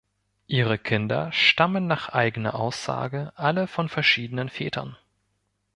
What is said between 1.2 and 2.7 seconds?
stammen nach eigener